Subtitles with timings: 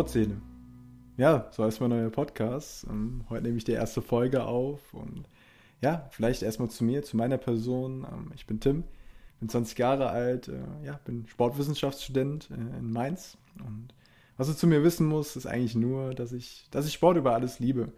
[0.00, 0.40] Sportseele.
[1.18, 2.86] Ja, so heißt mein neuer Podcast.
[2.88, 5.28] Ähm, heute nehme ich die erste Folge auf und
[5.82, 8.06] ja, vielleicht erstmal zu mir, zu meiner Person.
[8.10, 8.84] Ähm, ich bin Tim,
[9.40, 13.92] bin 20 Jahre alt, äh, ja, bin Sportwissenschaftsstudent äh, in Mainz und
[14.38, 17.34] was du zu mir wissen musst, ist eigentlich nur, dass ich, dass ich Sport über
[17.34, 17.92] alles liebe.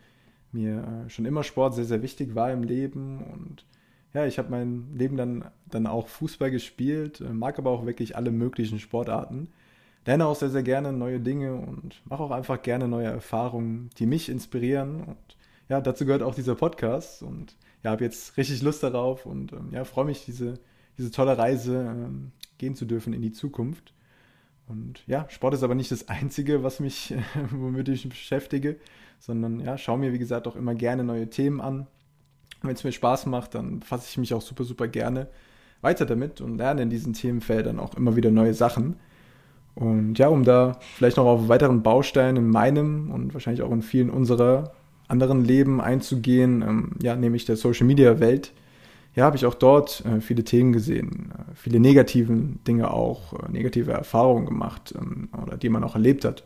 [0.51, 3.65] Mir äh, schon immer Sport sehr, sehr wichtig war im Leben und
[4.13, 8.33] ja, ich habe mein Leben dann, dann auch Fußball gespielt, mag aber auch wirklich alle
[8.33, 9.51] möglichen Sportarten
[10.05, 14.07] lerne auch sehr, sehr gerne neue Dinge und mache auch einfach gerne neue Erfahrungen, die
[14.07, 15.05] mich inspirieren.
[15.05, 15.37] Und
[15.69, 17.23] ja, dazu gehört auch dieser Podcast.
[17.23, 20.55] Und ja, habe jetzt richtig Lust darauf und ähm, ja, freue mich, diese,
[20.99, 23.93] diese tolle Reise ähm, gehen zu dürfen in die Zukunft.
[24.69, 27.15] Und ja, Sport ist aber nicht das Einzige, was mich,
[27.51, 28.77] womit ich mich beschäftige,
[29.19, 31.87] sondern ja, schaue mir, wie gesagt, auch immer gerne neue Themen an.
[32.63, 35.29] Wenn es mir Spaß macht, dann fasse ich mich auch super, super gerne
[35.81, 38.97] weiter damit und lerne in diesen Themenfeldern auch immer wieder neue Sachen.
[39.75, 43.83] Und ja, um da vielleicht noch auf weiteren Bausteinen in meinem und wahrscheinlich auch in
[43.83, 44.73] vielen unserer
[45.09, 48.53] anderen Leben einzugehen, ähm, ja, nämlich der Social Media Welt,
[49.15, 53.53] ja, habe ich auch dort äh, viele Themen gesehen, äh, viele negativen Dinge auch, äh,
[53.53, 56.45] negative Erfahrungen gemacht ähm, oder die man auch erlebt hat.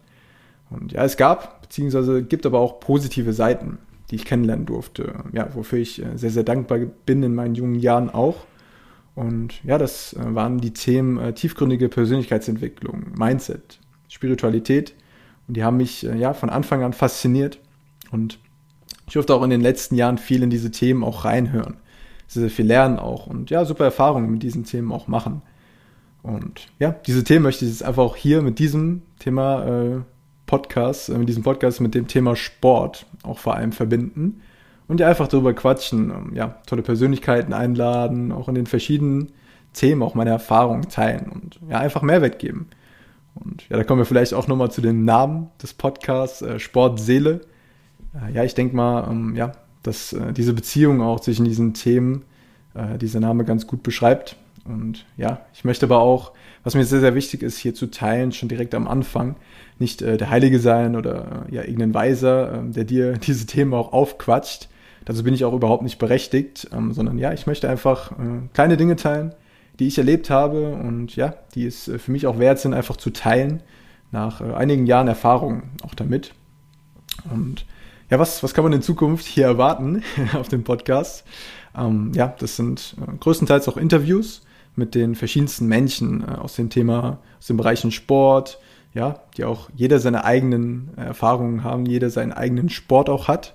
[0.70, 3.78] Und ja, es gab, beziehungsweise gibt aber auch positive Seiten,
[4.10, 7.76] die ich kennenlernen durfte, ja, wofür ich äh, sehr, sehr dankbar bin in meinen jungen
[7.76, 8.36] Jahren auch.
[9.16, 14.94] Und ja, das äh, waren die Themen äh, tiefgründige Persönlichkeitsentwicklung, Mindset, Spiritualität.
[15.48, 17.58] Und die haben mich äh, ja von Anfang an fasziniert.
[18.10, 18.38] Und
[19.06, 21.78] ich durfte auch in den letzten Jahren viel in diese Themen auch reinhören.
[22.28, 23.26] Sehr, sehr viel lernen auch.
[23.26, 25.40] Und ja, super Erfahrungen mit diesen Themen auch machen.
[26.22, 30.00] Und ja, diese Themen möchte ich jetzt einfach auch hier mit diesem Thema äh,
[30.44, 34.42] Podcast, äh, mit diesem Podcast mit dem Thema Sport auch vor allem verbinden
[34.88, 39.32] und ja einfach darüber quatschen, ähm, ja, tolle Persönlichkeiten einladen, auch in den verschiedenen
[39.72, 42.68] Themen auch meine Erfahrungen teilen und ja, einfach Mehrwert geben.
[43.34, 47.42] Und ja, da kommen wir vielleicht auch nochmal zu dem Namen des Podcasts, äh, Sportseele.
[48.14, 49.52] Äh, ja, ich denke mal, ähm, ja,
[49.82, 52.24] dass äh, diese Beziehung auch zwischen diesen Themen
[52.74, 54.36] äh, dieser Name ganz gut beschreibt.
[54.64, 56.32] Und ja, ich möchte aber auch,
[56.64, 59.36] was mir sehr, sehr wichtig ist, hier zu teilen, schon direkt am Anfang,
[59.78, 63.74] nicht äh, der Heilige sein oder äh, ja, irgendein Weiser, äh, der dir diese Themen
[63.74, 64.68] auch aufquatscht,
[65.06, 68.76] Dazu bin ich auch überhaupt nicht berechtigt, ähm, sondern ja, ich möchte einfach äh, kleine
[68.76, 69.34] Dinge teilen,
[69.78, 72.96] die ich erlebt habe und ja, die es äh, für mich auch wert sind, einfach
[72.96, 73.62] zu teilen,
[74.10, 76.34] nach äh, einigen Jahren Erfahrung auch damit.
[77.32, 77.66] Und
[78.10, 80.02] ja, was, was kann man in Zukunft hier erwarten
[80.34, 81.24] auf dem Podcast?
[81.76, 84.42] Ähm, ja, das sind äh, größtenteils auch Interviews
[84.74, 88.58] mit den verschiedensten Menschen äh, aus dem Thema, aus den Bereichen Sport,
[88.92, 93.54] ja, die auch jeder seine eigenen Erfahrungen haben, jeder seinen eigenen Sport auch hat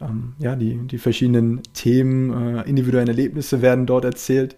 [0.00, 4.56] ähm, ja, die, die verschiedenen Themen, äh, individuellen Erlebnisse werden dort erzählt.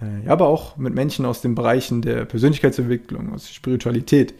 [0.00, 4.34] Äh, aber auch mit Menschen aus den Bereichen der Persönlichkeitsentwicklung, aus Spiritualität,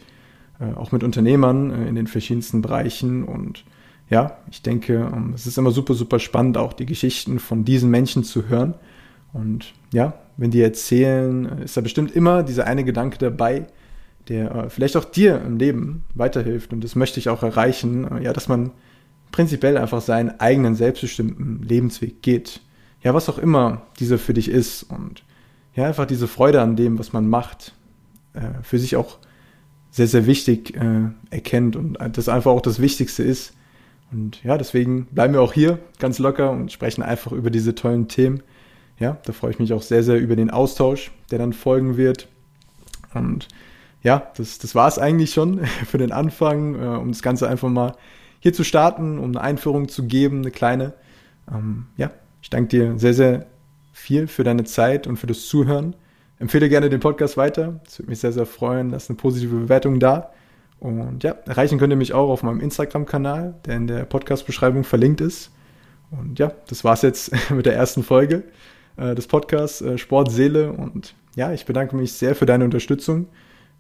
[0.60, 3.24] äh, auch mit Unternehmern äh, in den verschiedensten Bereichen.
[3.24, 3.64] Und
[4.10, 7.90] ja, ich denke, ähm, es ist immer super, super spannend, auch die Geschichten von diesen
[7.90, 8.74] Menschen zu hören.
[9.32, 13.66] Und ja, wenn die erzählen, äh, ist da bestimmt immer dieser eine Gedanke dabei,
[14.28, 16.72] der äh, vielleicht auch dir im Leben weiterhilft.
[16.72, 18.70] Und das möchte ich auch erreichen, ja, dass man
[19.32, 22.60] prinzipiell einfach seinen eigenen selbstbestimmten Lebensweg geht.
[23.02, 25.22] Ja, was auch immer dieser für dich ist und
[25.74, 27.72] ja, einfach diese Freude an dem, was man macht,
[28.34, 29.18] äh, für sich auch
[29.90, 33.54] sehr, sehr wichtig äh, erkennt und das einfach auch das Wichtigste ist.
[34.10, 38.08] Und ja, deswegen bleiben wir auch hier ganz locker und sprechen einfach über diese tollen
[38.08, 38.42] Themen.
[38.98, 42.28] Ja, da freue ich mich auch sehr, sehr über den Austausch, der dann folgen wird.
[43.14, 43.48] Und
[44.02, 47.68] ja, das, das war es eigentlich schon für den Anfang, äh, um das Ganze einfach
[47.68, 47.94] mal
[48.40, 50.94] hier zu starten, um eine Einführung zu geben, eine kleine.
[51.52, 52.10] Ähm, ja,
[52.42, 53.46] ich danke dir sehr, sehr
[53.92, 55.94] viel für deine Zeit und für das Zuhören.
[56.38, 57.80] Empfehle gerne den Podcast weiter.
[57.84, 58.90] Das würde mich sehr, sehr freuen.
[58.90, 60.30] Lass eine positive Bewertung da.
[60.78, 65.20] Und ja, erreichen könnt ihr mich auch auf meinem Instagram-Kanal, der in der Podcast-Beschreibung verlinkt
[65.20, 65.50] ist.
[66.10, 68.44] Und ja, das war's jetzt mit der ersten Folge
[68.96, 70.72] äh, des Podcasts äh, Sport, Seele.
[70.72, 73.26] Und ja, ich bedanke mich sehr für deine Unterstützung.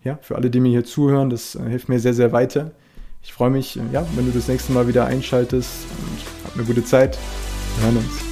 [0.02, 2.72] Ja, für alle, die mir hier zuhören, das äh, hilft mir sehr, sehr weiter.
[3.22, 6.84] Ich freue mich, ja, wenn du das nächste Mal wieder einschaltest und hab eine gute
[6.84, 7.18] Zeit.
[7.76, 8.27] Wir hören uns.